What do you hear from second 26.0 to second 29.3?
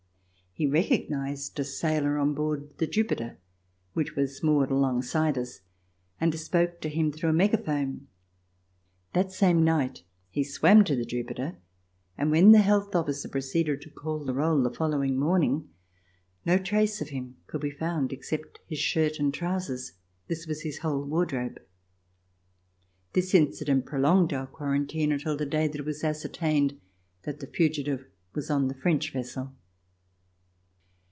ascertained that the fugitive was on the French